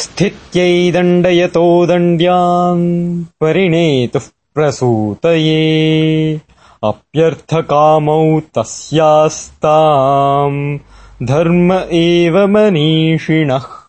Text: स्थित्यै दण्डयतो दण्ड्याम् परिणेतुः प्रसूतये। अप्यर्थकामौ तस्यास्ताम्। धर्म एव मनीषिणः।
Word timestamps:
स्थित्यै 0.00 0.90
दण्डयतो 0.90 1.86
दण्ड्याम् 1.86 3.24
परिणेतुः 3.40 4.20
प्रसूतये। 4.54 6.40
अप्यर्थकामौ 6.82 8.40
तस्यास्ताम्। 8.40 10.78
धर्म 11.22 11.80
एव 11.92 12.46
मनीषिणः। 12.46 13.79